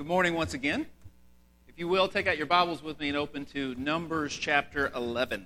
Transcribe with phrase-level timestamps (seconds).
[0.00, 0.86] Good morning once again.
[1.68, 5.44] If you will, take out your Bibles with me and open to Numbers chapter 11.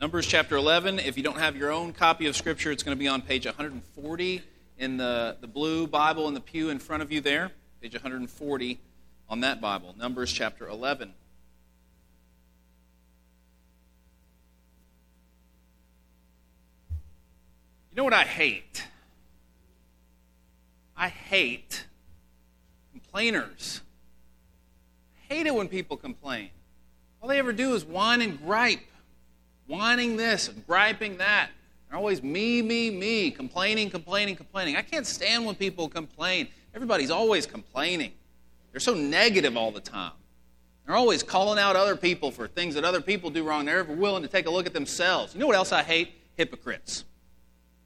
[0.00, 0.98] Numbers chapter 11.
[1.00, 3.44] If you don't have your own copy of Scripture, it's going to be on page
[3.44, 4.42] 140
[4.78, 7.50] in the, the blue Bible in the pew in front of you there.
[7.82, 8.78] Page 140
[9.28, 9.94] on that Bible.
[9.98, 11.12] Numbers chapter 11.
[17.90, 18.86] You know what I hate?
[20.96, 21.84] I hate
[23.14, 23.80] complainers.
[25.30, 26.50] I hate it when people complain.
[27.22, 28.80] All they ever do is whine and gripe,
[29.68, 31.50] whining this and griping that.
[31.88, 34.74] They're always me, me, me, complaining, complaining, complaining.
[34.74, 36.48] I can't stand when people complain.
[36.74, 38.10] Everybody's always complaining.
[38.72, 40.14] They're so negative all the time.
[40.84, 43.64] They're always calling out other people for things that other people do wrong.
[43.64, 45.34] They're never willing to take a look at themselves.
[45.34, 46.14] You know what else I hate?
[46.34, 47.04] Hypocrites.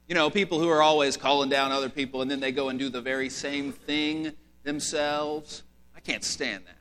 [0.07, 2.79] You know, people who are always calling down other people and then they go and
[2.79, 4.33] do the very same thing
[4.69, 5.63] themselves.
[5.95, 6.77] I can't stand that.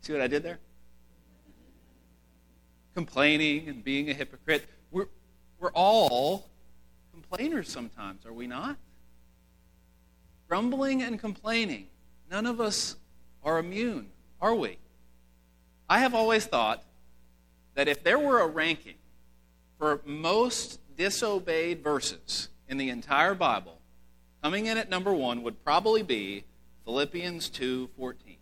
[0.00, 0.58] See what I did there?
[2.96, 4.66] Complaining and being a hypocrite.
[4.90, 5.06] We're,
[5.60, 6.50] we're all
[7.12, 8.76] complainers sometimes, are we not?
[10.48, 11.86] Grumbling and complaining.
[12.28, 12.96] None of us
[13.44, 14.08] are immune,
[14.40, 14.78] are we?
[15.88, 16.82] I have always thought
[17.74, 18.96] that if there were a ranking
[19.78, 23.77] for most disobeyed verses in the entire Bible,
[24.42, 26.44] Coming in at number one would probably be
[26.84, 28.38] Philippians 2:14,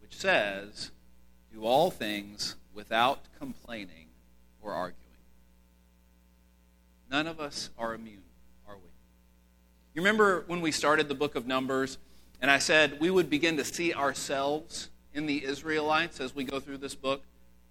[0.00, 0.90] which says,
[1.52, 4.08] "Do all things without complaining
[4.62, 5.00] or arguing."
[7.10, 8.22] None of us are immune,
[8.66, 8.90] are we?
[9.94, 11.98] You remember when we started the book of Numbers,
[12.40, 16.60] and I said we would begin to see ourselves in the Israelites as we go
[16.60, 17.24] through this book?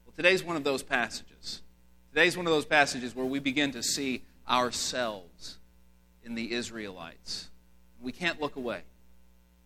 [0.05, 1.61] Well, today's one of those passages.
[2.09, 5.59] Today's one of those passages where we begin to see ourselves
[6.23, 7.49] in the Israelites.
[8.01, 8.81] We can't look away.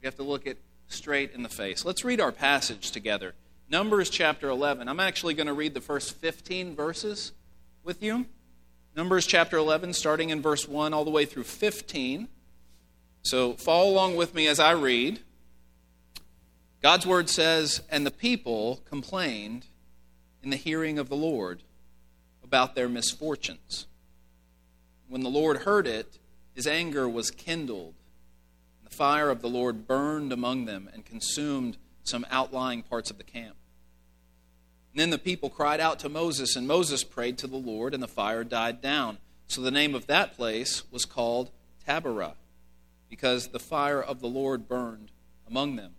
[0.01, 1.85] We have to look it straight in the face.
[1.85, 3.33] Let's read our passage together.
[3.69, 4.87] Numbers chapter 11.
[4.87, 7.31] I'm actually going to read the first 15 verses
[7.83, 8.25] with you.
[8.95, 12.27] Numbers chapter 11, starting in verse 1 all the way through 15.
[13.23, 15.19] So follow along with me as I read.
[16.81, 19.65] God's word says, And the people complained
[20.43, 21.63] in the hearing of the Lord
[22.43, 23.87] about their misfortunes.
[25.07, 26.19] When the Lord heard it,
[26.53, 27.95] his anger was kindled
[28.93, 33.55] fire of the Lord burned among them and consumed some outlying parts of the camp.
[34.93, 38.03] And then the people cried out to Moses, and Moses prayed to the Lord, and
[38.03, 39.17] the fire died down.
[39.47, 41.49] So the name of that place was called
[41.87, 42.35] Taberah,
[43.09, 45.09] because the fire of the Lord burned
[45.47, 45.95] among them.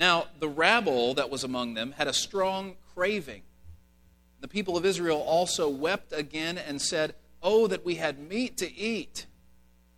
[0.00, 3.42] Now, the rabble that was among them had a strong craving.
[4.40, 8.72] The people of Israel also wept again and said, Oh, that we had meat to
[8.72, 9.26] eat.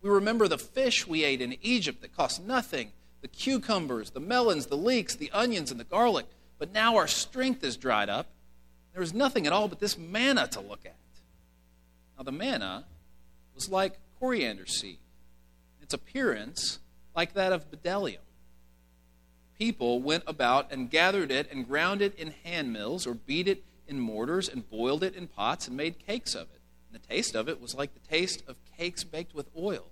[0.01, 2.91] We remember the fish we ate in Egypt that cost nothing
[3.21, 6.25] the cucumbers, the melons, the leeks, the onions, and the garlic.
[6.57, 8.27] But now our strength is dried up.
[8.93, 10.95] There is nothing at all but this manna to look at.
[12.17, 12.85] Now, the manna
[13.55, 14.97] was like coriander seed,
[15.81, 16.79] its appearance
[17.15, 18.19] like that of bdellium.
[19.57, 23.63] People went about and gathered it and ground it in hand mills or beat it
[23.87, 26.61] in mortars and boiled it in pots and made cakes of it.
[26.91, 29.85] And the taste of it was like the taste of cakes baked with oil.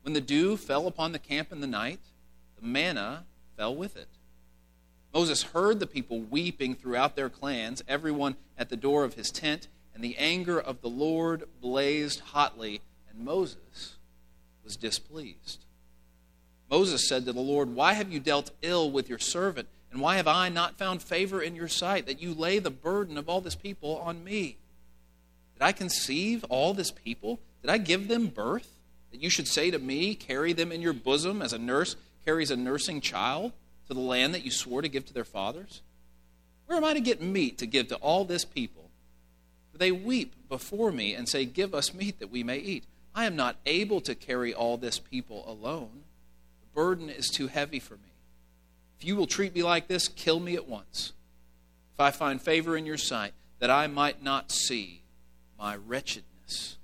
[0.00, 2.00] When the dew fell upon the camp in the night,
[2.58, 4.08] the manna fell with it.
[5.12, 9.68] Moses heard the people weeping throughout their clans, everyone at the door of his tent,
[9.94, 13.96] and the anger of the Lord blazed hotly, and Moses
[14.64, 15.66] was displeased.
[16.70, 19.68] Moses said to the Lord, Why have you dealt ill with your servant?
[19.92, 23.18] And why have I not found favor in your sight that you lay the burden
[23.18, 24.56] of all this people on me?
[25.52, 27.38] Did I conceive all this people?
[27.66, 28.68] Did I give them birth?
[29.10, 32.52] That you should say to me, Carry them in your bosom as a nurse carries
[32.52, 33.52] a nursing child
[33.88, 35.82] to the land that you swore to give to their fathers?
[36.66, 38.90] Where am I to get meat to give to all this people?
[39.72, 42.84] For they weep before me and say, Give us meat that we may eat.
[43.16, 46.04] I am not able to carry all this people alone.
[46.60, 48.12] The burden is too heavy for me.
[48.96, 51.14] If you will treat me like this, kill me at once.
[51.94, 55.02] If I find favor in your sight, that I might not see
[55.58, 56.76] my wretchedness.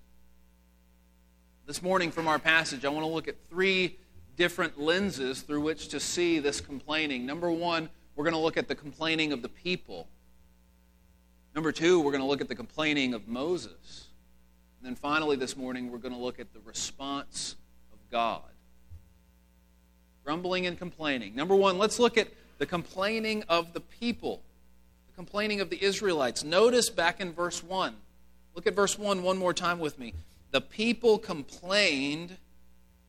[1.72, 3.96] This morning, from our passage, I want to look at three
[4.36, 7.24] different lenses through which to see this complaining.
[7.24, 10.06] Number one, we're going to look at the complaining of the people.
[11.54, 14.08] Number two, we're going to look at the complaining of Moses.
[14.78, 17.56] And then finally, this morning, we're going to look at the response
[17.90, 18.42] of God.
[20.26, 21.34] Grumbling and complaining.
[21.34, 22.28] Number one, let's look at
[22.58, 24.42] the complaining of the people,
[25.06, 26.44] the complaining of the Israelites.
[26.44, 27.94] Notice back in verse 1
[28.54, 30.12] Look at verse 1 one more time with me.
[30.52, 32.36] The people complained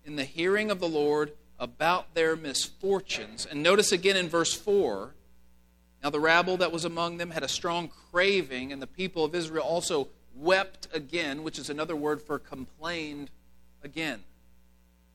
[0.03, 3.45] in the hearing of the Lord about their misfortunes.
[3.45, 5.13] And notice again in verse 4
[6.03, 9.33] now the rabble that was among them had a strong craving, and the people of
[9.33, 13.29] Israel also wept again, which is another word for complained
[13.83, 14.21] again.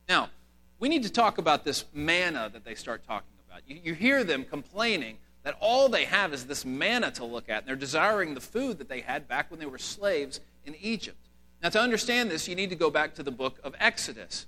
[0.09, 0.31] Now,
[0.79, 3.63] we need to talk about this manna that they start talking about.
[3.67, 7.59] You, you hear them complaining that all they have is this manna to look at,
[7.59, 11.28] and they're desiring the food that they had back when they were slaves in Egypt.
[11.63, 14.47] Now, to understand this, you need to go back to the book of Exodus.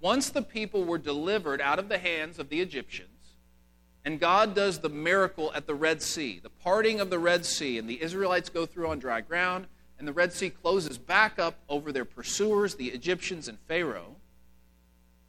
[0.00, 3.08] Once the people were delivered out of the hands of the Egyptians,
[4.04, 7.78] and God does the miracle at the Red Sea, the parting of the Red Sea,
[7.78, 9.66] and the Israelites go through on dry ground,
[9.98, 14.16] and the Red Sea closes back up over their pursuers, the Egyptians and Pharaoh.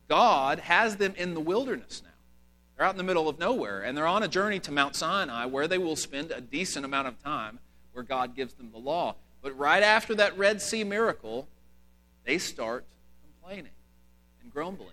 [0.07, 2.11] God has them in the wilderness now.
[2.75, 5.45] They're out in the middle of nowhere, and they're on a journey to Mount Sinai
[5.45, 7.59] where they will spend a decent amount of time
[7.93, 9.15] where God gives them the law.
[9.41, 11.47] But right after that Red Sea miracle,
[12.25, 12.85] they start
[13.23, 13.71] complaining
[14.41, 14.89] and grumbling.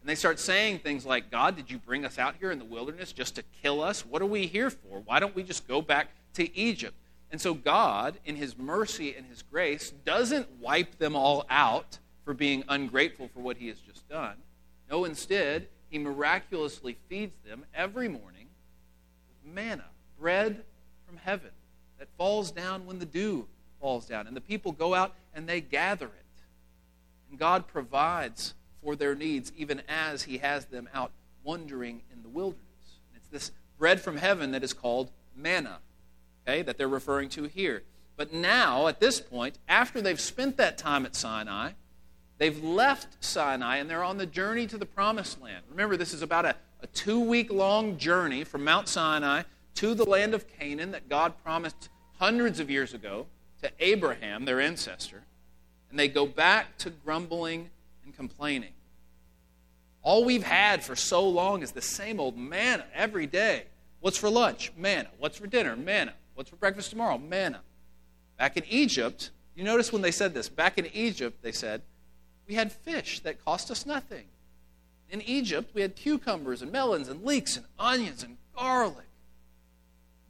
[0.00, 2.64] And they start saying things like, God, did you bring us out here in the
[2.64, 4.06] wilderness just to kill us?
[4.06, 5.02] What are we here for?
[5.04, 6.94] Why don't we just go back to Egypt?
[7.32, 12.34] And so God, in His mercy and His grace, doesn't wipe them all out for
[12.34, 14.36] being ungrateful for what He has just done.
[14.88, 18.46] No, instead, He miraculously feeds them every morning
[19.44, 19.86] with manna,
[20.20, 20.62] bread
[21.04, 21.50] from heaven
[21.98, 23.48] that falls down when the dew
[23.80, 24.26] falls down.
[24.26, 26.42] And the people go out and they gather it.
[27.30, 31.12] And God provides for their needs even as He has them out
[31.42, 32.62] wandering in the wilderness.
[33.12, 35.78] And it's this bread from heaven that is called manna,
[36.46, 37.82] okay, that they're referring to here.
[38.16, 41.72] But now, at this point, after they've spent that time at Sinai,
[42.38, 45.64] they've left Sinai and they're on the journey to the promised land.
[45.70, 49.42] Remember, this is about a, a two week long journey from Mount Sinai
[49.76, 53.26] to the land of Canaan that God promised hundreds of years ago
[53.66, 55.22] to Abraham, their ancestor,
[55.90, 57.70] and they go back to grumbling
[58.04, 58.72] and complaining.
[60.02, 63.64] All we've had for so long is the same old manna every day.
[64.00, 64.72] What's for lunch?
[64.76, 65.08] Manna.
[65.18, 65.74] What's for dinner?
[65.74, 66.12] Manna.
[66.34, 67.18] What's for breakfast tomorrow?
[67.18, 67.60] Manna.
[68.38, 71.82] Back in Egypt, you notice when they said this, back in Egypt, they said,
[72.46, 74.26] we had fish that cost us nothing.
[75.10, 79.06] In Egypt, we had cucumbers and melons and leeks and onions and garlic.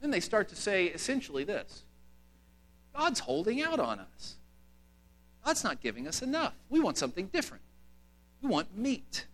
[0.01, 1.83] Then they start to say essentially this
[2.97, 4.35] God's holding out on us.
[5.45, 6.53] God's not giving us enough.
[6.69, 7.63] We want something different.
[8.41, 9.27] We want meat.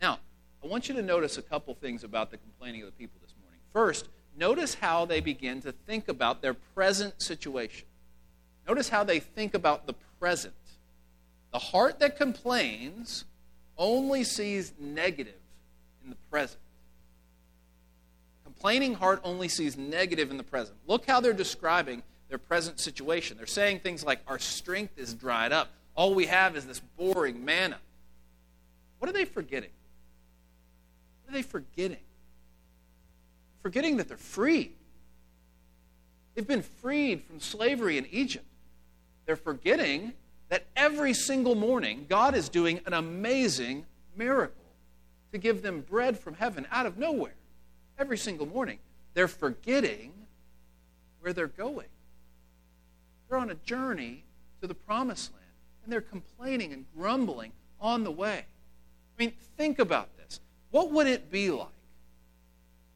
[0.00, 0.18] Now,
[0.62, 3.34] I want you to notice a couple things about the complaining of the people this
[3.42, 3.60] morning.
[3.72, 4.08] First,
[4.38, 7.86] notice how they begin to think about their present situation.
[8.68, 10.54] Notice how they think about the present.
[11.52, 13.24] The heart that complains
[13.78, 15.40] only sees negative
[16.04, 16.60] in the present.
[18.42, 20.76] A complaining heart only sees negative in the present.
[20.86, 23.36] Look how they're describing their present situation.
[23.36, 25.68] They're saying things like, Our strength is dried up.
[25.94, 27.78] All we have is this boring manna.
[28.98, 29.70] What are they forgetting?
[31.24, 31.98] What are they forgetting?
[33.62, 34.72] Forgetting that they're free.
[36.34, 38.44] They've been freed from slavery in Egypt.
[39.24, 40.12] They're forgetting
[40.48, 43.86] that every single morning God is doing an amazing
[44.16, 44.54] miracle
[45.32, 47.34] to give them bread from heaven out of nowhere.
[47.98, 48.78] Every single morning.
[49.14, 50.12] They're forgetting
[51.20, 51.88] where they're going.
[53.28, 54.24] They're on a journey
[54.60, 55.44] to the promised land,
[55.84, 58.44] and they're complaining and grumbling on the way.
[59.18, 60.40] I mean, think about this.
[60.70, 61.68] What would it be like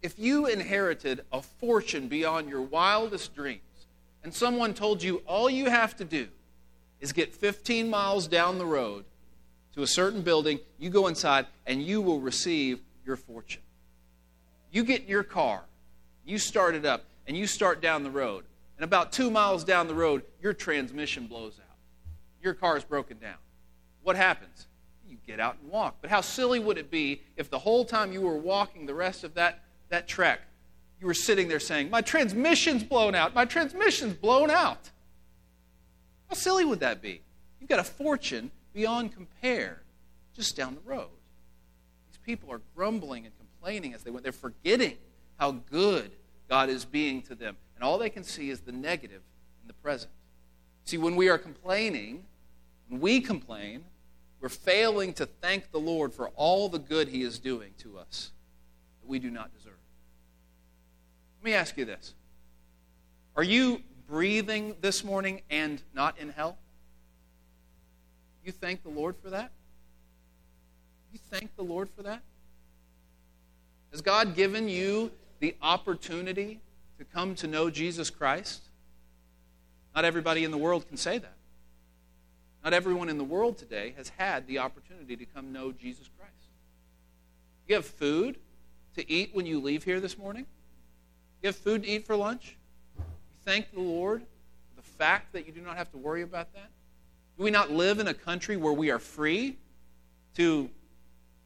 [0.03, 3.61] if you inherited a fortune beyond your wildest dreams
[4.25, 6.29] and someone told you all you have to do
[7.01, 9.05] is get 15 miles down the road
[9.75, 13.63] to a certain building, you go inside, and you will receive your fortune?
[14.73, 15.63] You get in your car,
[16.25, 18.45] you start it up, and you start down the road
[18.81, 21.77] and about two miles down the road, your transmission blows out.
[22.43, 23.37] Your car is broken down.
[24.03, 24.69] What happens?
[25.07, 25.97] You get out and walk.
[26.01, 29.23] But how silly would it be if the whole time you were walking the rest
[29.23, 30.41] of that, that trek,
[30.99, 33.35] you were sitting there saying, My transmission's blown out.
[33.35, 34.89] My transmission's blown out.
[36.31, 37.21] How silly would that be?
[37.61, 39.83] You've got a fortune beyond compare
[40.35, 41.11] just down the road.
[42.09, 44.23] These people are grumbling and complaining as they went.
[44.23, 44.97] They're forgetting
[45.39, 46.13] how good
[46.49, 49.23] God is being to them and all they can see is the negative
[49.63, 50.13] in the present.
[50.85, 52.25] See, when we are complaining,
[52.89, 53.85] when we complain,
[54.39, 58.33] we're failing to thank the Lord for all the good He is doing to us
[59.01, 59.79] that we do not deserve.
[61.39, 62.13] Let me ask you this
[63.35, 66.59] Are you breathing this morning and not in hell?
[68.45, 69.53] You thank the Lord for that?
[71.15, 72.21] You thank the Lord for that?
[73.91, 76.61] Has God given you the opportunity
[77.01, 78.61] to come to know Jesus Christ?
[79.95, 81.35] Not everybody in the world can say that.
[82.63, 86.35] Not everyone in the world today has had the opportunity to come know Jesus Christ.
[87.67, 88.37] You have food
[88.97, 90.45] to eat when you leave here this morning?
[91.43, 92.59] You have food to eat for lunch?
[92.99, 93.05] You
[93.47, 96.69] thank the Lord for the fact that you do not have to worry about that?
[97.39, 99.57] Do we not live in a country where we are free
[100.37, 100.69] to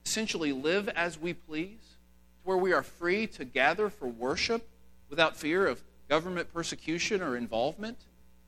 [0.04, 1.94] essentially live as we please?
[2.42, 4.68] Where we are free to gather for worship
[5.14, 7.96] without fear of government persecution or involvement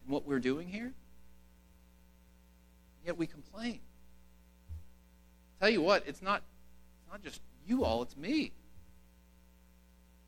[0.05, 0.93] in what we're doing here?
[3.05, 3.79] Yet we complain.
[5.61, 6.43] Tell you what, it's not,
[6.99, 8.51] it's not just you all, it's me.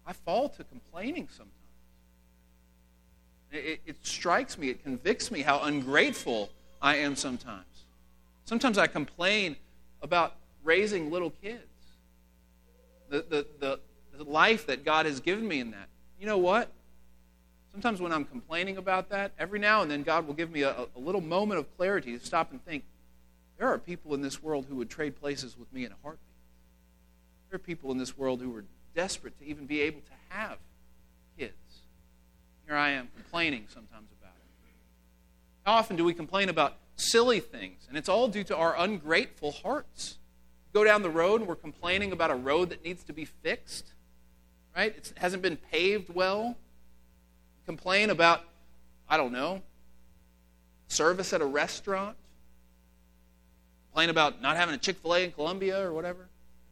[0.06, 1.54] I fall to complaining sometimes.
[3.50, 7.64] It, it, strikes me, it convicts me how ungrateful I am sometimes.
[8.44, 9.56] Sometimes I complain
[10.02, 11.64] about raising little kids,
[13.08, 13.80] the, the, the,
[14.16, 15.88] the life that God has given me in that.
[16.20, 16.70] You know what?
[17.72, 20.86] Sometimes when I'm complaining about that, every now and then God will give me a,
[20.96, 22.84] a little moment of clarity to stop and think
[23.58, 26.22] there are people in this world who would trade places with me in a heartbeat.
[27.50, 30.58] There are people in this world who are desperate to even be able to have
[31.38, 31.54] kids.
[32.66, 34.74] Here I am complaining sometimes about it.
[35.64, 37.86] How often do we complain about silly things?
[37.88, 40.18] And it's all due to our ungrateful hearts.
[40.66, 43.24] We go down the road and we're complaining about a road that needs to be
[43.24, 43.92] fixed,
[44.78, 44.96] right?
[44.96, 46.56] It hasn't been paved well.
[47.66, 48.42] Complain about,
[49.08, 49.60] I don't know,
[50.86, 52.16] service at a restaurant.
[53.88, 56.28] Complain about not having a Chick fil A in Columbia or whatever,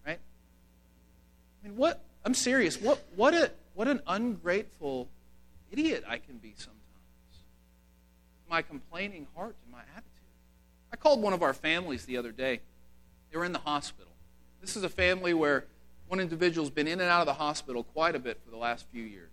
[0.06, 0.20] right?
[0.20, 2.80] I mean, what I'm serious.
[2.80, 5.08] What, what, a, what an ungrateful
[5.72, 6.76] idiot I can be sometimes.
[8.48, 10.12] My complaining heart and my attitude.
[10.92, 12.60] I called one of our families the other day.
[13.32, 14.12] They were in the hospital.
[14.60, 15.64] This is a family where
[16.08, 18.86] one individual's been in and out of the hospital quite a bit for the last
[18.92, 19.30] few years.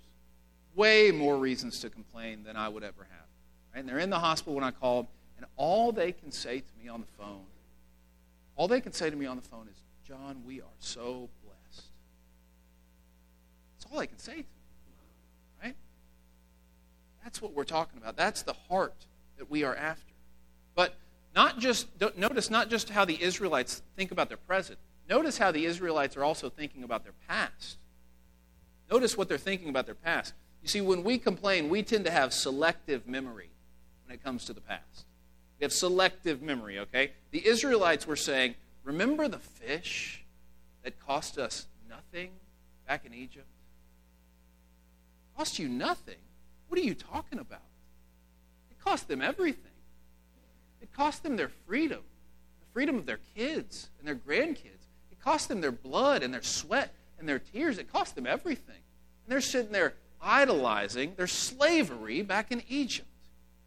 [0.75, 3.27] Way more reasons to complain than I would ever have.
[3.74, 3.80] Right?
[3.80, 6.84] And they're in the hospital when I call them, and all they can say to
[6.84, 7.46] me on the phone,
[8.56, 9.77] all they can say to me on the phone is,
[10.08, 11.88] John, we are so blessed.
[13.75, 14.46] That's all I can say to them.
[15.63, 15.75] Right?
[17.24, 18.18] That's what we're talking about.
[18.18, 19.06] That's the heart
[19.38, 20.13] that we are after.
[20.75, 20.96] But
[21.36, 21.88] not just
[22.18, 24.80] notice not just how the Israelites think about their present.
[25.10, 27.77] Notice how the Israelites are also thinking about their past.
[28.89, 30.33] Notice what they're thinking about their past.
[30.62, 33.50] You see, when we complain, we tend to have selective memory
[34.05, 35.05] when it comes to the past.
[35.60, 37.12] We have selective memory, okay?
[37.31, 40.24] The Israelites were saying, Remember the fish
[40.83, 42.31] that cost us nothing
[42.86, 43.48] back in Egypt?
[45.38, 46.17] cost you nothing.
[46.67, 47.62] What are you talking about?
[48.72, 49.72] It cost them everything.
[50.81, 52.01] It cost them their freedom,
[52.60, 54.83] the freedom of their kids and their grandkids.
[55.24, 57.77] Cost them their blood and their sweat and their tears.
[57.77, 58.75] It cost them everything.
[58.75, 63.08] And they're sitting there idolizing their slavery back in Egypt.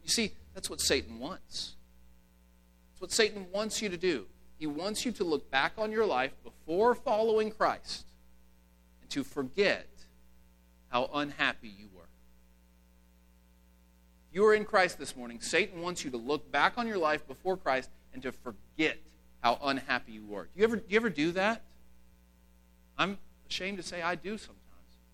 [0.03, 1.75] You see, that's what Satan wants.
[2.93, 4.27] That's what Satan wants you to do.
[4.59, 8.07] He wants you to look back on your life before following Christ
[9.03, 9.89] and to forget
[10.89, 12.09] how unhappy you were.
[14.31, 16.99] If you are in Christ this morning, Satan wants you to look back on your
[16.99, 18.99] life before Christ and to forget
[19.47, 20.43] how unhappy you were.
[20.43, 21.63] Do you ever do, you ever do that?
[22.99, 23.17] I'm
[23.49, 24.59] ashamed to say I do sometimes.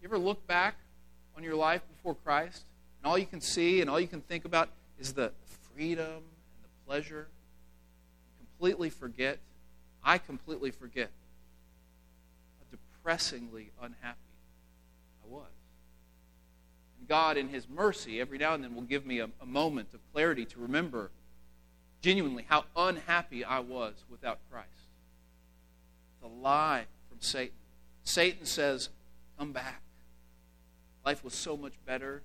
[0.01, 0.77] You ever look back
[1.37, 2.65] on your life before Christ
[2.99, 5.33] and all you can see and all you can think about is the
[5.75, 7.29] freedom and the pleasure?
[8.41, 9.39] You completely forget.
[10.03, 11.11] I completely forget
[12.59, 14.17] how depressingly unhappy
[15.23, 15.45] I was.
[16.99, 19.89] And God, in His mercy, every now and then will give me a, a moment
[19.93, 21.11] of clarity to remember
[22.03, 24.69] genuinely how unhappy I was without Christ.
[26.23, 27.55] A lie from Satan.
[28.05, 28.91] Satan says,
[29.39, 29.81] Come back.
[31.05, 32.23] Life was so much better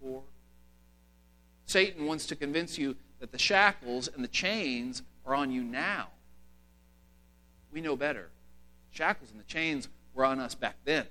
[0.00, 0.22] before.
[1.66, 6.08] Satan wants to convince you that the shackles and the chains are on you now.
[7.72, 8.30] We know better.
[8.90, 11.06] Shackles and the chains were on us back then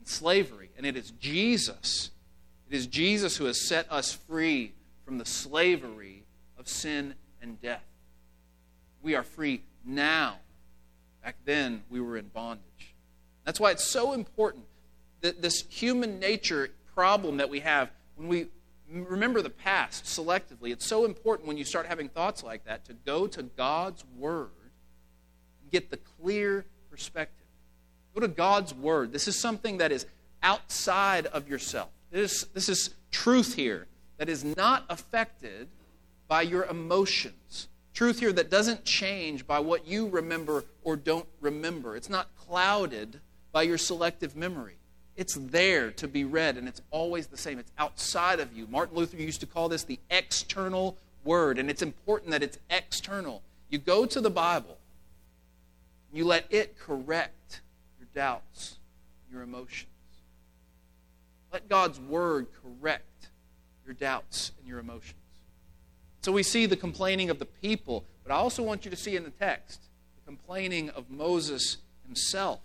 [0.00, 2.10] in slavery, and it is Jesus
[2.70, 4.72] it is Jesus who has set us free
[5.04, 6.24] from the slavery
[6.58, 7.84] of sin and death.
[9.02, 10.36] We are free now.
[11.22, 12.94] Back then, we were in bondage.
[13.44, 14.64] That's why it's so important
[15.20, 18.46] that this human nature problem that we have, when we
[18.90, 22.92] remember the past selectively, it's so important when you start having thoughts like that to
[22.92, 24.50] go to God's Word
[25.62, 27.46] and get the clear perspective.
[28.14, 29.12] Go to God's Word.
[29.12, 30.06] This is something that is
[30.42, 31.90] outside of yourself.
[32.10, 33.86] This, this is truth here
[34.18, 35.68] that is not affected
[36.28, 37.68] by your emotions.
[37.94, 41.96] Truth here that doesn't change by what you remember or don't remember.
[41.96, 43.20] It's not clouded
[43.52, 44.76] by your selective memory.
[45.16, 47.58] It's there to be read, and it's always the same.
[47.58, 48.66] It's outside of you.
[48.66, 53.42] Martin Luther used to call this the external word, and it's important that it's external.
[53.70, 54.76] You go to the Bible,
[56.12, 57.62] you let it correct
[57.98, 58.76] your doubts,
[59.32, 59.90] your emotions.
[61.52, 63.28] Let God's word correct
[63.86, 65.14] your doubts and your emotions.
[66.26, 69.14] So we see the complaining of the people, but I also want you to see
[69.14, 69.80] in the text
[70.16, 72.58] the complaining of Moses himself.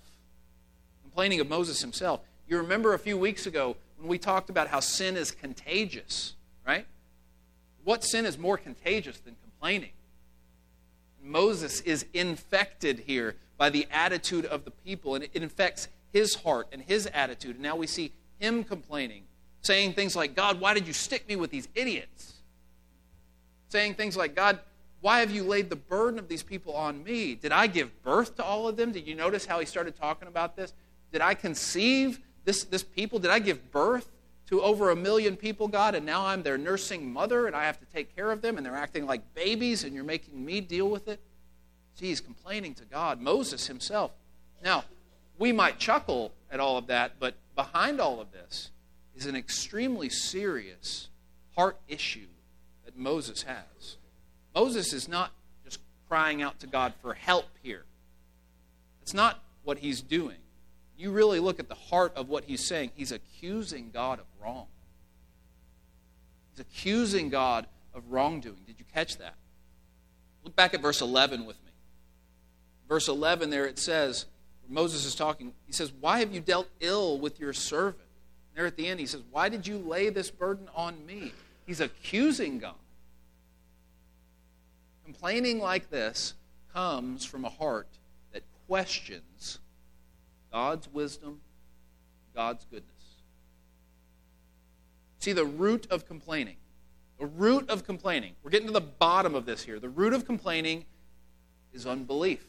[1.04, 2.22] Complaining of Moses himself.
[2.48, 6.34] You remember a few weeks ago when we talked about how sin is contagious,
[6.66, 6.88] right?
[7.84, 9.92] What sin is more contagious than complaining?
[11.24, 16.68] Moses is infected here by the attitude of the people, and it infects his heart
[16.72, 17.58] and his attitude.
[17.58, 19.26] And now we see him complaining,
[19.62, 22.41] saying things like, God, why did you stick me with these idiots?
[23.72, 24.60] Saying things like, God,
[25.00, 27.36] why have you laid the burden of these people on me?
[27.36, 28.92] Did I give birth to all of them?
[28.92, 30.74] Did you notice how he started talking about this?
[31.14, 33.18] Did I conceive this, this people?
[33.18, 34.12] Did I give birth
[34.48, 37.80] to over a million people, God, and now I'm their nursing mother and I have
[37.80, 40.90] to take care of them and they're acting like babies and you're making me deal
[40.90, 41.22] with it?
[41.96, 43.22] See, he's complaining to God.
[43.22, 44.12] Moses himself.
[44.62, 44.84] Now,
[45.38, 48.72] we might chuckle at all of that, but behind all of this
[49.16, 51.08] is an extremely serious
[51.56, 52.28] heart issue
[52.92, 53.98] that Moses has.
[54.56, 55.32] Moses is not
[55.64, 57.86] just crying out to God for help here.
[59.02, 60.38] It's not what he's doing.
[60.98, 62.92] You really look at the heart of what he's saying.
[62.96, 64.68] He's accusing God of wrong.
[66.52, 68.60] He's accusing God of wrongdoing.
[68.68, 69.36] Did you catch that?
[70.44, 71.72] Look back at verse 11 with me.
[72.88, 74.26] Verse 11 there it says,
[74.68, 78.08] Moses is talking, he says, Why have you dealt ill with your servant?
[78.56, 81.34] There at the end, he says, Why did you lay this burden on me?
[81.66, 82.76] He's accusing God.
[85.12, 86.36] Complaining like this
[86.74, 87.90] comes from a heart
[88.32, 89.60] that questions
[90.54, 91.42] God's wisdom,
[92.34, 92.88] God's goodness.
[95.20, 96.56] See, the root of complaining,
[97.20, 99.80] the root of complaining, we're getting to the bottom of this here.
[99.82, 100.86] The root of complaining
[101.74, 102.46] is unbelief.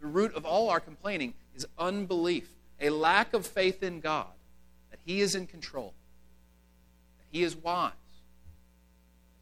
[0.00, 2.48] The root of all our complaining is unbelief,
[2.80, 4.28] a lack of faith in God,
[4.92, 5.94] that He is in control,
[7.18, 7.90] that He is wise,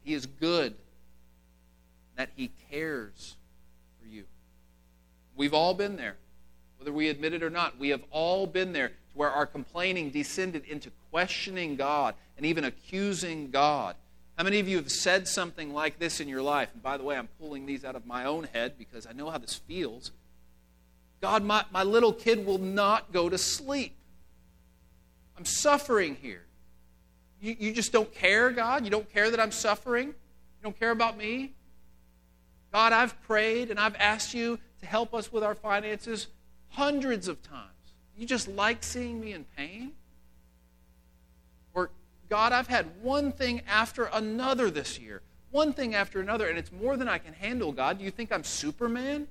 [0.05, 0.75] He is good,
[2.15, 3.35] that He cares
[3.99, 4.25] for you.
[5.35, 6.15] We've all been there,
[6.77, 7.77] whether we admit it or not.
[7.79, 12.63] We have all been there to where our complaining descended into questioning God and even
[12.63, 13.95] accusing God.
[14.37, 16.69] How many of you have said something like this in your life?
[16.73, 19.29] And by the way, I'm pulling these out of my own head because I know
[19.29, 20.11] how this feels.
[21.21, 23.95] God, my, my little kid will not go to sleep.
[25.37, 26.43] I'm suffering here.
[27.45, 28.85] You, you just don't care, God?
[28.85, 30.07] You don't care that I'm suffering?
[30.07, 31.53] You don't care about me?
[32.73, 36.25] God, I've prayed and I've asked you to help us with our finances
[36.69, 37.69] hundreds of times.
[38.17, 39.91] You just like seeing me in pain?
[41.75, 41.91] Or,
[42.29, 46.71] God, I've had one thing after another this year, one thing after another, and it's
[46.71, 47.99] more than I can handle, God.
[47.99, 49.27] Do you think I'm Superman?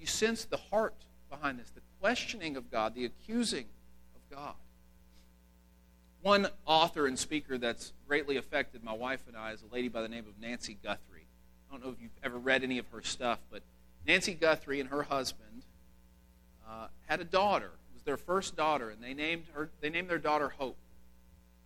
[0.00, 0.94] You sense the heart
[1.30, 3.66] behind this, the questioning of God, the accusing
[4.16, 4.54] of God.
[6.28, 10.02] One author and speaker that's greatly affected my wife and I is a lady by
[10.02, 11.24] the name of Nancy Guthrie.
[11.66, 13.62] I don't know if you've ever read any of her stuff, but
[14.06, 15.62] Nancy Guthrie and her husband
[16.68, 17.70] uh, had a daughter.
[17.70, 19.70] It was their first daughter, and they named her.
[19.80, 20.76] They named their daughter Hope.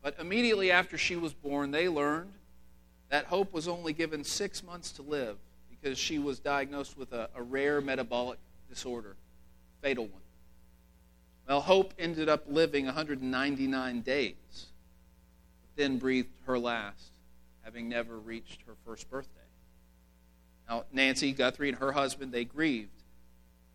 [0.01, 2.33] But immediately after she was born, they learned
[3.09, 5.39] that Hope was only given six months to live
[5.71, 9.17] because she was diagnosed with a, a rare metabolic disorder,
[9.81, 10.22] fatal one.
[11.49, 17.11] Well, Hope ended up living 199 days, but then breathed her last,
[17.63, 19.41] having never reached her first birthday.
[20.69, 23.03] Now, Nancy Guthrie and her husband, they grieved.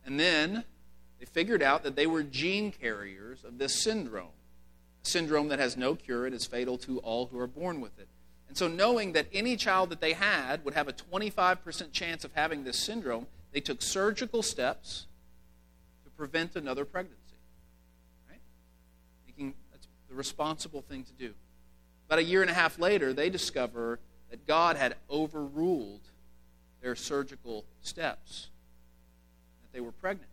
[0.06, 0.64] And then
[1.20, 4.30] they figured out that they were gene carriers of this syndrome,
[5.04, 8.00] a syndrome that has no cure and is fatal to all who are born with
[8.00, 8.08] it.
[8.48, 12.34] And so, knowing that any child that they had would have a 25% chance of
[12.34, 15.06] having this syndrome, they took surgical steps
[16.06, 17.27] to prevent another pregnancy.
[20.10, 21.34] The responsible thing to do.
[22.08, 26.02] About a year and a half later, they discover that God had overruled
[26.82, 28.50] their surgical steps,
[29.62, 30.30] that they were pregnant.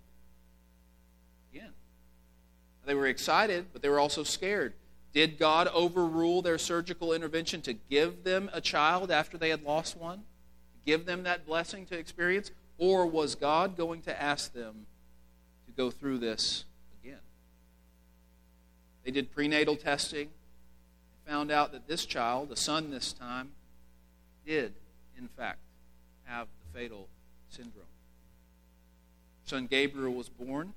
[1.53, 1.73] Again.
[2.87, 4.75] They were excited, but they were also scared
[5.15, 9.97] did God overrule their surgical intervention to give them a child after they had lost
[9.97, 10.25] one?
[10.85, 12.51] Give them that blessing to experience?
[12.79, 14.87] Or was God going to ask them
[15.67, 16.65] to go through this?
[19.05, 20.31] They did prenatal testing
[21.27, 23.53] found out that this child, the son this time,
[24.47, 24.75] did,
[25.17, 25.61] in fact,
[26.25, 27.09] have the fatal
[27.49, 27.85] syndrome.
[29.45, 30.75] Son Gabriel was born,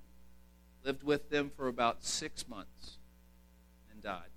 [0.84, 2.98] lived with them for about six months
[3.92, 4.30] and died.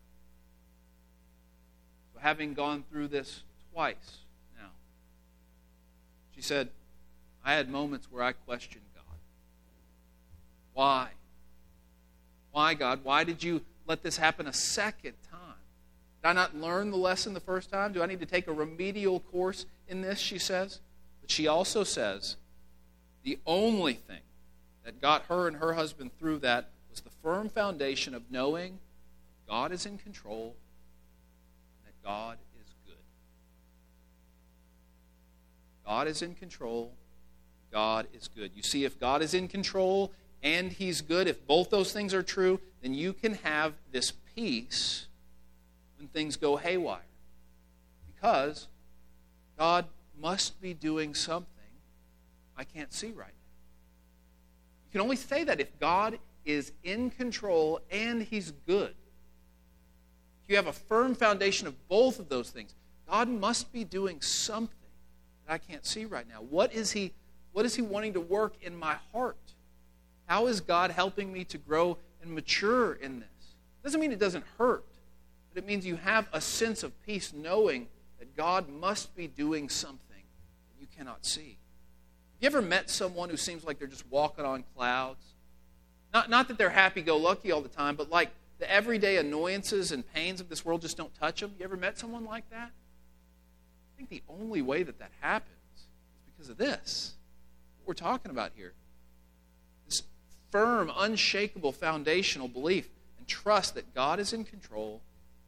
[2.12, 4.18] So, having gone through this twice
[4.56, 4.70] now,
[6.34, 6.70] she said,
[7.44, 9.16] I had moments where I questioned God.
[10.74, 11.08] Why?
[12.52, 13.00] Why, God?
[13.04, 15.40] Why did you let this happen a second time?
[16.22, 17.92] Did I not learn the lesson the first time?
[17.92, 20.18] Do I need to take a remedial course in this?
[20.18, 20.80] She says.
[21.20, 22.36] But she also says
[23.22, 24.20] the only thing
[24.84, 28.78] that got her and her husband through that was the firm foundation of knowing
[29.48, 30.54] God is in control
[31.78, 32.94] and that God is good.
[35.86, 36.92] God is in control.
[37.72, 38.50] God is good.
[38.54, 40.12] You see, if God is in control
[40.42, 45.06] and He's good, if both those things are true, then you can have this peace
[45.98, 47.00] when things go haywire.
[48.14, 48.68] Because
[49.58, 49.86] God
[50.18, 51.46] must be doing something
[52.56, 53.56] I can't see right now.
[54.86, 58.94] You can only say that if God is in control and He's good.
[60.44, 62.74] If you have a firm foundation of both of those things,
[63.08, 64.76] God must be doing something
[65.46, 66.42] that I can't see right now.
[66.42, 67.12] What is He,
[67.52, 69.36] what is he wanting to work in my heart?
[70.30, 73.28] How is God helping me to grow and mature in this?
[73.82, 74.84] Doesn't mean it doesn't hurt,
[75.52, 77.88] but it means you have a sense of peace knowing
[78.20, 81.58] that God must be doing something that you cannot see.
[82.34, 85.24] Have you ever met someone who seems like they're just walking on clouds?
[86.14, 89.90] Not, not that they're happy go lucky all the time, but like the everyday annoyances
[89.90, 91.56] and pains of this world just don't touch them.
[91.58, 92.70] You ever met someone like that?
[92.70, 95.82] I think the only way that that happens is
[96.32, 97.14] because of this.
[97.80, 98.74] What we're talking about here.
[100.50, 105.00] Firm, unshakable, foundational belief and trust that God is in control,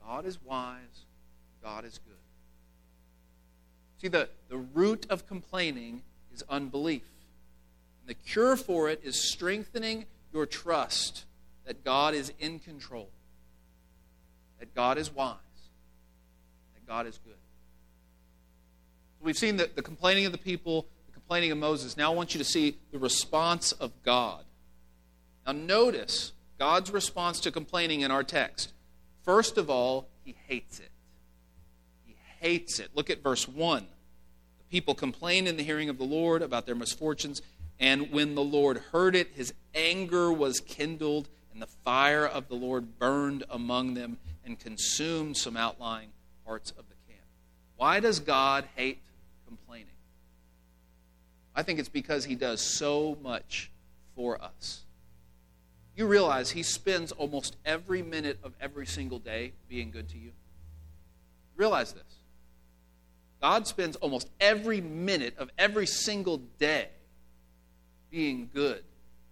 [0.06, 1.06] God is wise,
[1.62, 2.12] God is good.
[4.00, 6.02] See, the, the root of complaining
[6.34, 7.04] is unbelief.
[8.00, 11.24] And the cure for it is strengthening your trust
[11.66, 13.08] that God is in control,
[14.58, 15.36] that God is wise,
[16.74, 17.34] that God is good.
[19.18, 21.96] So we've seen the, the complaining of the people, the complaining of Moses.
[21.96, 24.44] Now I want you to see the response of God.
[25.46, 28.72] Now notice God's response to complaining in our text.
[29.24, 30.90] First of all, he hates it.
[32.06, 32.90] He hates it.
[32.94, 33.86] Look at verse 1.
[34.58, 37.42] The people complained in the hearing of the Lord about their misfortunes,
[37.80, 42.54] and when the Lord heard it, his anger was kindled, and the fire of the
[42.54, 46.10] Lord burned among them and consumed some outlying
[46.46, 47.26] parts of the camp.
[47.76, 49.00] Why does God hate
[49.46, 49.86] complaining?
[51.54, 53.70] I think it's because he does so much
[54.14, 54.82] for us.
[55.96, 60.32] You realize he spends almost every minute of every single day being good to you?
[61.56, 62.02] Realize this.
[63.40, 66.88] God spends almost every minute of every single day
[68.10, 68.84] being good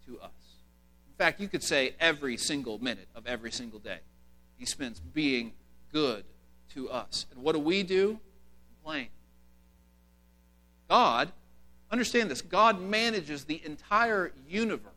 [0.06, 0.30] to us.
[1.08, 3.98] In fact, you could say every single minute of every single day.
[4.58, 5.52] He spends being
[5.92, 6.24] good
[6.74, 7.26] to us.
[7.30, 8.18] And what do we do?
[8.74, 9.08] Complain.
[10.88, 11.30] God,
[11.90, 14.89] understand this, God manages the entire universe.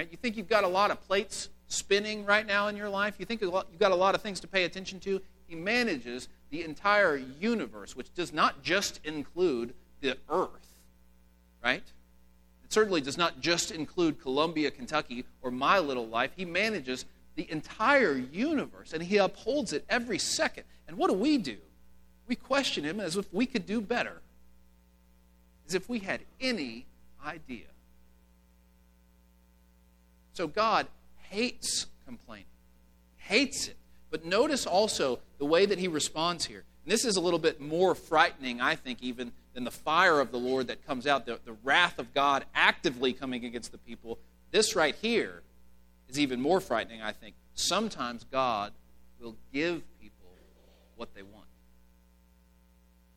[0.00, 0.08] Right?
[0.10, 3.16] You think you've got a lot of plates spinning right now in your life?
[3.18, 5.20] You think you've got a lot of things to pay attention to?
[5.46, 10.80] He manages the entire universe, which does not just include the earth,
[11.62, 11.82] right?
[12.64, 16.30] It certainly does not just include Columbia, Kentucky, or my little life.
[16.34, 20.64] He manages the entire universe, and he upholds it every second.
[20.88, 21.58] And what do we do?
[22.26, 24.22] We question him as if we could do better,
[25.68, 26.86] as if we had any
[27.22, 27.66] idea.
[30.40, 30.86] So God
[31.28, 32.46] hates complaining,
[33.18, 33.76] hates it.
[34.10, 36.64] But notice also the way that he responds here.
[36.82, 40.30] And this is a little bit more frightening, I think, even than the fire of
[40.30, 44.18] the Lord that comes out, the, the wrath of God actively coming against the people.
[44.50, 45.42] This right here
[46.08, 47.34] is even more frightening, I think.
[47.54, 48.72] Sometimes God
[49.20, 50.30] will give people
[50.96, 51.48] what they want.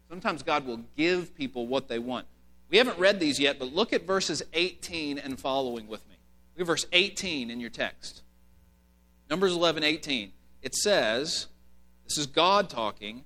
[0.09, 2.27] Sometimes God will give people what they want.
[2.69, 6.12] We haven't read these yet, but look at verses 18 and following with me.
[6.55, 8.21] Look at verse 18 in your text.
[9.29, 10.31] Numbers 11, 18.
[10.61, 11.47] It says,
[12.05, 13.23] this is God talking,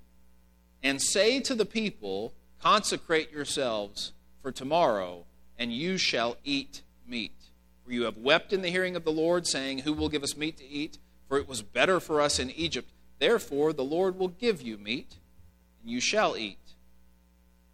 [0.84, 5.26] and say to the people, Consecrate yourselves for tomorrow,
[5.60, 7.34] and you shall eat meat.
[7.86, 10.38] For you have wept in the hearing of the Lord, saying, Who will give us
[10.38, 10.98] meat to eat?
[11.28, 12.90] For it was better for us in Egypt.
[13.20, 15.18] Therefore, the Lord will give you meat,
[15.82, 16.58] and you shall eat.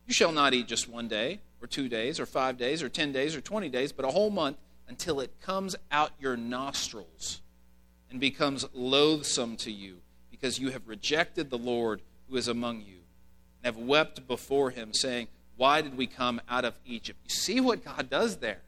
[0.08, 3.12] You shall not eat just one day, or two days, or five days, or ten
[3.12, 7.42] days, or twenty days, but a whole month until it comes out your nostrils
[8.10, 9.98] and becomes loathsome to you,
[10.30, 13.00] because you have rejected the Lord who is among you,
[13.64, 17.20] and have wept before him, saying, Why did we come out of Egypt?
[17.24, 18.62] You see what God does there.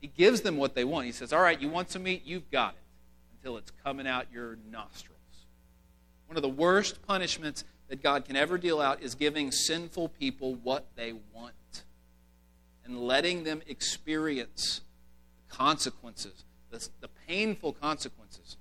[0.00, 1.06] He gives them what they want.
[1.06, 2.22] He says, All right, you want some meat?
[2.24, 2.80] You've got it
[3.36, 5.18] until it's coming out your nostrils.
[6.26, 10.54] One of the worst punishments that God can ever deal out is giving sinful people
[10.54, 11.52] what they want
[12.84, 14.80] and letting them experience
[15.52, 18.56] consequences the, the painful consequences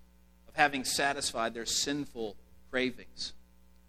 [0.47, 2.35] of having satisfied their sinful
[2.69, 3.33] cravings.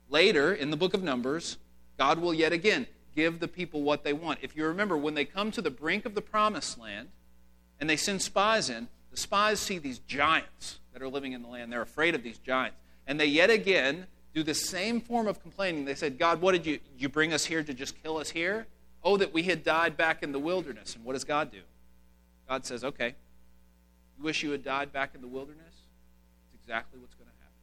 [0.09, 1.59] Later, in the book of Numbers,
[1.99, 4.39] God will yet again give the people what they want.
[4.41, 7.09] If you remember, when they come to the brink of the promised land
[7.81, 11.49] and they send spies in, the spies see these giants that are living in the
[11.49, 11.71] land.
[11.71, 12.77] They're afraid of these giants.
[13.07, 15.85] And they yet again do the same form of complaining.
[15.85, 18.67] They said, God, what did you, you bring us here to just kill us here?
[19.05, 20.95] Oh, that we had died back in the wilderness.
[20.95, 21.59] And what does God do?
[22.53, 23.15] God says, okay,
[24.19, 25.73] you wish you had died back in the wilderness?
[25.73, 27.57] That's exactly what's going to happen.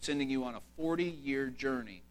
[0.00, 2.02] Sending you on a 40 year journey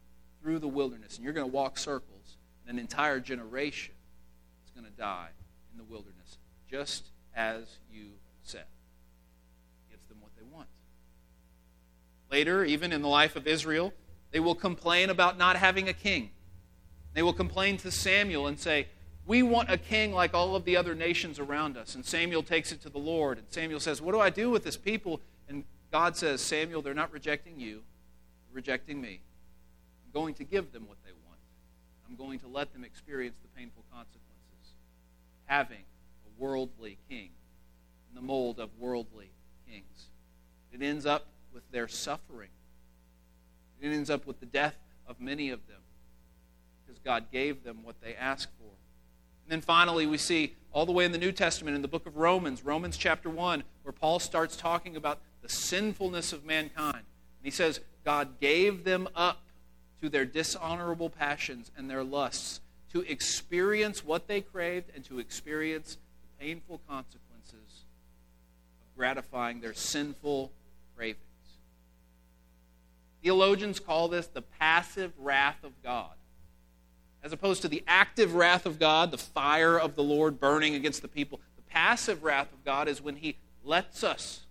[0.41, 3.93] through the wilderness, and you're going to walk circles, and an entire generation
[4.65, 5.29] is going to die
[5.71, 8.05] in the wilderness, just as you
[8.41, 8.65] said.
[9.91, 10.69] Gives them what they want.
[12.31, 13.93] Later, even in the life of Israel,
[14.31, 16.31] they will complain about not having a king.
[17.13, 18.87] They will complain to Samuel and say,
[19.25, 21.95] We want a king like all of the other nations around us.
[21.95, 23.37] And Samuel takes it to the Lord.
[23.37, 25.21] And Samuel says, What do I do with this people?
[25.47, 27.83] And God says, Samuel, they're not rejecting you,
[28.47, 29.21] they're rejecting me.
[30.05, 31.39] I'm going to give them what they want.
[32.07, 34.23] I'm going to let them experience the painful consequences
[35.45, 35.77] having
[36.25, 37.29] a worldly king
[38.09, 39.29] in the mold of worldly
[39.69, 40.07] kings.
[40.71, 42.49] It ends up with their suffering.
[43.81, 44.75] It ends up with the death
[45.07, 45.81] of many of them
[46.81, 48.62] because God gave them what they asked for.
[49.43, 52.05] And then finally, we see all the way in the New Testament, in the book
[52.05, 56.95] of Romans, Romans chapter 1, where Paul starts talking about the sinfulness of mankind.
[56.95, 59.41] And he says, God gave them up
[60.01, 65.97] to their dishonorable passions and their lusts to experience what they craved and to experience
[66.21, 67.85] the painful consequences
[68.81, 70.51] of gratifying their sinful
[70.95, 71.19] cravings.
[73.21, 76.11] Theologians call this the passive wrath of God
[77.23, 81.01] as opposed to the active wrath of God, the fire of the Lord burning against
[81.01, 81.39] the people.
[81.55, 84.41] The passive wrath of God is when He lets us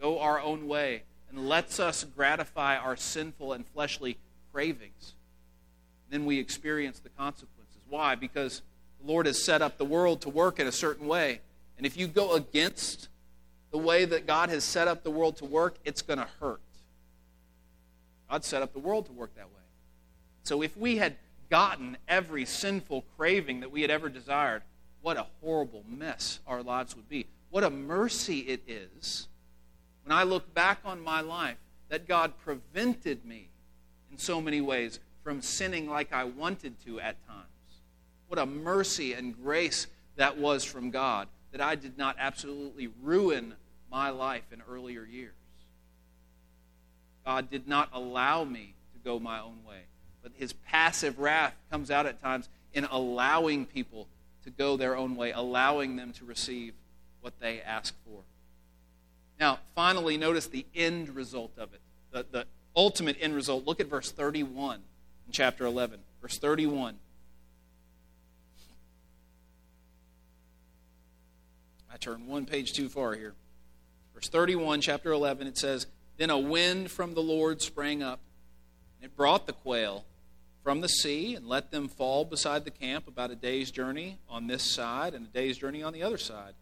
[0.00, 4.18] go our own way and lets us gratify our sinful and fleshly
[4.52, 5.14] cravings.
[6.10, 7.82] Then we experience the consequences.
[7.88, 8.14] Why?
[8.14, 8.60] Because
[9.00, 11.40] the Lord has set up the world to work in a certain way.
[11.78, 13.08] And if you go against
[13.70, 16.60] the way that God has set up the world to work, it's going to hurt.
[18.30, 19.62] God set up the world to work that way.
[20.44, 21.16] So if we had
[21.54, 24.60] gotten every sinful craving that we had ever desired,
[25.02, 27.28] what a horrible mess our lives would be.
[27.50, 29.28] What a mercy it is
[30.02, 31.58] when I look back on my life
[31.90, 33.50] that God prevented me
[34.10, 37.46] in so many ways from sinning like I wanted to at times.
[38.26, 39.86] What a mercy and grace
[40.16, 43.54] that was from God that I did not absolutely ruin
[43.92, 45.34] my life in earlier years.
[47.24, 49.84] God did not allow me to go my own way
[50.24, 54.08] but his passive wrath comes out at times in allowing people
[54.42, 56.72] to go their own way, allowing them to receive
[57.20, 58.22] what they ask for.
[59.38, 63.66] Now, finally, notice the end result of it, the, the ultimate end result.
[63.66, 64.76] Look at verse 31
[65.26, 66.00] in chapter 11.
[66.22, 66.96] Verse 31.
[71.92, 73.34] I turned one page too far here.
[74.14, 78.20] Verse 31, chapter 11, it says, Then a wind from the Lord sprang up,
[78.98, 80.04] and it brought the quail
[80.64, 84.46] from the sea and let them fall beside the camp about a day's journey on
[84.46, 86.54] this side and a day's journey on the other side,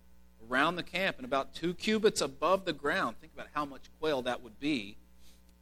[0.50, 3.16] around the camp and about two cubits above the ground.
[3.20, 4.96] Think about how much quail that would be.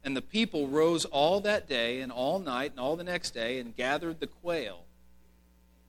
[0.03, 3.59] And the people rose all that day and all night and all the next day
[3.59, 4.85] and gathered the quail.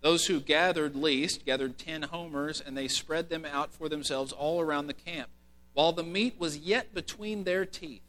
[0.02, 4.60] Those who gathered least gathered ten homers, and they spread them out for themselves all
[4.60, 5.30] around the camp,
[5.72, 8.02] while the meat was yet between their teeth.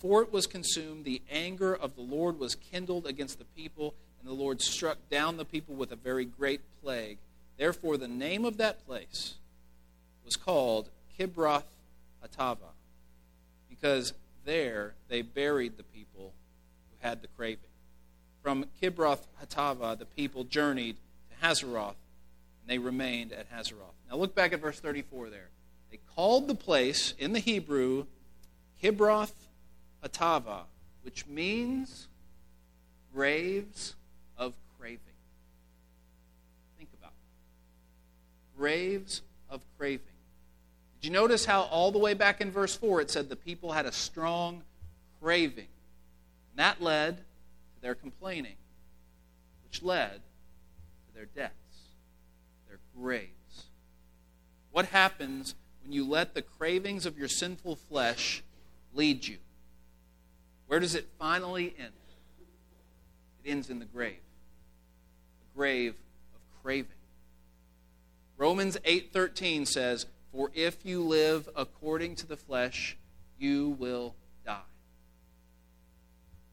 [0.00, 4.26] Before it was consumed, the anger of the Lord was kindled against the people, and
[4.26, 7.18] the Lord struck down the people with a very great plague.
[7.58, 9.34] Therefore, the name of that place
[10.24, 11.64] was called Kibroth
[12.24, 12.72] Hattaavah,
[13.68, 14.14] because
[14.46, 16.32] there they buried the people
[16.88, 17.58] who had the craving.
[18.42, 20.96] From Kibroth Hattaavah, the people journeyed
[21.28, 21.96] to Hazeroth,
[22.62, 23.92] and they remained at Hazeroth.
[24.08, 25.50] Now look back at verse 34 there.
[25.90, 28.06] They called the place in the Hebrew
[28.82, 29.34] Kibroth
[30.04, 30.62] Hattaavah,
[31.02, 32.08] which means
[33.12, 33.94] graves
[34.36, 34.98] of craving.
[36.78, 38.58] Think about that.
[38.58, 40.06] Graves of craving.
[41.00, 43.72] Did you notice how all the way back in verse 4 it said the people
[43.72, 44.62] had a strong
[45.22, 45.68] craving?
[46.50, 48.56] And that led to their complaining,
[49.64, 51.54] which led to their deaths,
[52.68, 53.30] their graves.
[54.72, 58.42] What happens when you let the cravings of your sinful flesh
[58.94, 59.38] lead you?
[60.70, 61.90] Where does it finally end?
[63.42, 64.20] It ends in the grave.
[65.40, 65.96] The grave
[66.32, 66.92] of craving.
[68.36, 72.96] Romans 8:13 says, For if you live according to the flesh,
[73.36, 74.14] you will
[74.46, 74.60] die.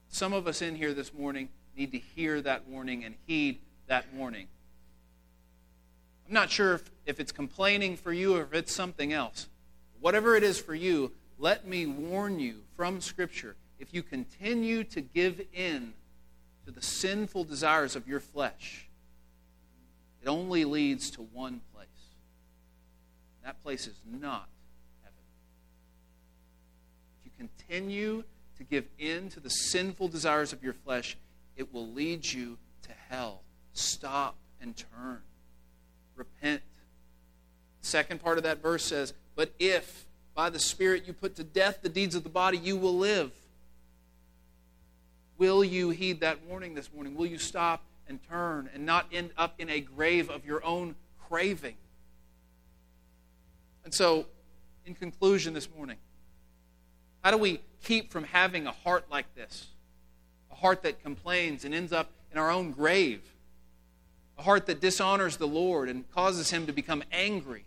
[0.10, 4.12] Some of us in here this morning need to hear that warning and heed that
[4.16, 4.48] warning.
[6.26, 9.48] I'm not sure if, if it's complaining for you or if it's something else.
[10.00, 13.56] Whatever it is for you, let me warn you from Scripture.
[13.80, 15.94] If you continue to give in
[16.66, 18.88] to the sinful desires of your flesh,
[20.22, 21.88] it only leads to one place.
[23.44, 24.50] That place is not
[25.04, 25.18] heaven.
[27.24, 28.24] If you continue
[28.58, 31.18] to give in to the sinful desires of your flesh,
[31.56, 33.42] it will lead you to hell.
[33.74, 35.22] Stop and turn.
[36.16, 36.62] Repent.
[37.82, 41.44] The second part of that verse says, But if by the Spirit you put to
[41.44, 43.32] death the deeds of the body, you will live.
[45.38, 47.16] Will you heed that warning this morning?
[47.16, 50.96] Will you stop and turn and not end up in a grave of your own
[51.28, 51.76] craving?
[53.86, 54.26] And so,
[54.86, 55.98] in conclusion this morning,
[57.24, 59.68] how do we keep from having a heart like this?
[60.52, 63.22] A heart that complains and ends up in our own grave?
[64.38, 67.66] A heart that dishonors the Lord and causes him to become angry?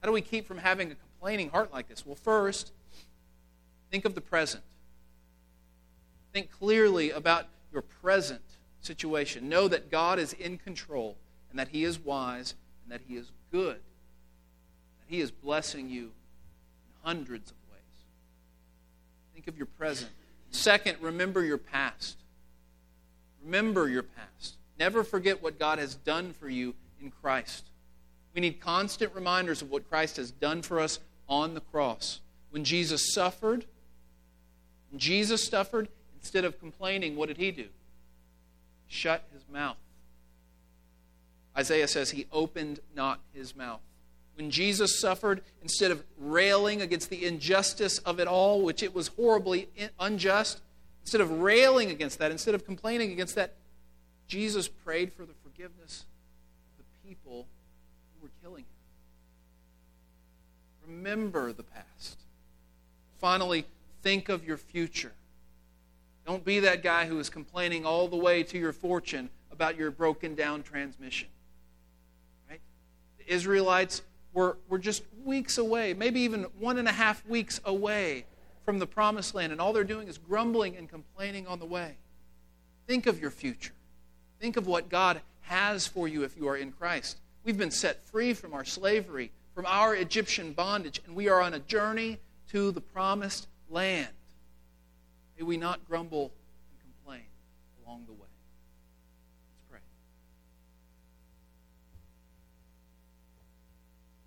[0.00, 2.04] How do we keep from having a complaining heart like this?
[2.04, 2.72] Well, first,
[3.90, 4.62] think of the present.
[6.36, 8.42] Think clearly about your present
[8.82, 9.48] situation.
[9.48, 11.16] Know that God is in control
[11.48, 13.76] and that He is wise and that He is good.
[13.76, 17.80] That He is blessing you in hundreds of ways.
[19.32, 20.10] Think of your present.
[20.50, 22.18] Second, remember your past.
[23.42, 24.56] Remember your past.
[24.78, 27.64] Never forget what God has done for you in Christ.
[28.34, 32.20] We need constant reminders of what Christ has done for us on the cross.
[32.50, 33.64] When Jesus suffered,
[34.90, 35.88] when Jesus suffered,
[36.26, 37.66] Instead of complaining, what did he do?
[38.88, 39.76] Shut his mouth.
[41.56, 43.78] Isaiah says he opened not his mouth.
[44.34, 49.06] When Jesus suffered, instead of railing against the injustice of it all, which it was
[49.06, 49.68] horribly
[50.00, 50.62] unjust,
[51.02, 53.54] instead of railing against that, instead of complaining against that,
[54.26, 56.06] Jesus prayed for the forgiveness
[56.76, 57.46] of the people
[58.16, 58.66] who were killing him.
[60.88, 62.18] Remember the past.
[63.20, 63.64] Finally,
[64.02, 65.12] think of your future.
[66.26, 69.92] Don't be that guy who is complaining all the way to your fortune about your
[69.92, 71.28] broken down transmission.
[72.50, 72.60] Right?
[73.18, 78.26] The Israelites were, were just weeks away, maybe even one and a half weeks away
[78.64, 81.96] from the promised land, and all they're doing is grumbling and complaining on the way.
[82.88, 83.72] Think of your future.
[84.40, 87.18] Think of what God has for you if you are in Christ.
[87.44, 91.54] We've been set free from our slavery, from our Egyptian bondage, and we are on
[91.54, 92.18] a journey
[92.50, 94.08] to the promised land.
[95.38, 96.32] May we not grumble
[96.70, 97.26] and complain
[97.84, 98.18] along the way.
[98.20, 99.80] Let's pray.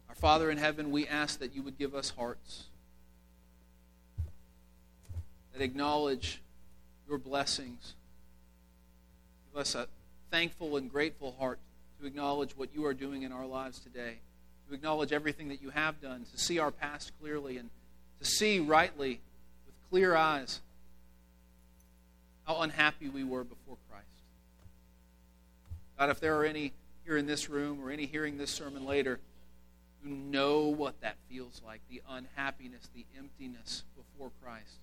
[0.09, 2.65] Our Father in heaven, we ask that you would give us hearts
[5.53, 6.41] that acknowledge
[7.07, 7.95] your blessings.
[9.51, 9.87] Give us a
[10.31, 11.59] thankful and grateful heart
[11.99, 14.19] to acknowledge what you are doing in our lives today,
[14.67, 17.69] to acknowledge everything that you have done, to see our past clearly, and
[18.19, 19.19] to see rightly
[19.65, 20.61] with clear eyes
[22.49, 24.07] how unhappy we were before Christ.
[25.99, 26.73] God, if there are any
[27.05, 29.19] here in this room or any hearing this sermon later
[30.03, 34.79] who know what that feels like the unhappiness, the emptiness before Christ,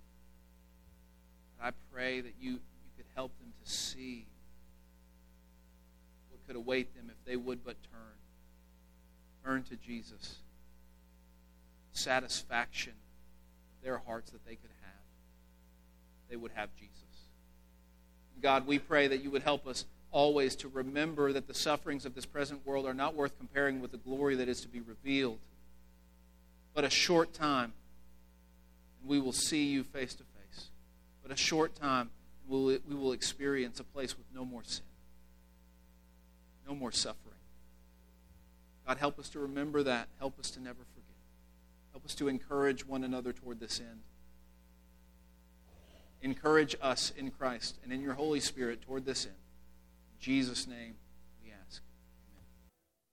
[1.60, 4.26] I pray that you, you could help them to see
[6.30, 8.14] what could await them if they would but turn.
[9.44, 10.36] Turn to Jesus.
[11.90, 12.92] Satisfaction
[13.82, 15.02] their hearts that they could have.
[16.30, 17.05] They would have Jesus.
[18.42, 22.14] God, we pray that you would help us always to remember that the sufferings of
[22.14, 25.38] this present world are not worth comparing with the glory that is to be revealed.
[26.74, 27.72] But a short time,
[29.00, 30.68] and we will see you face to face.
[31.22, 32.10] But a short time,
[32.48, 34.84] and we will experience a place with no more sin,
[36.68, 37.22] no more suffering.
[38.86, 40.08] God, help us to remember that.
[40.18, 41.16] Help us to never forget.
[41.92, 44.00] Help us to encourage one another toward this end
[46.22, 49.34] encourage us in Christ and in your Holy Spirit toward this end.
[49.34, 50.94] In Jesus' name.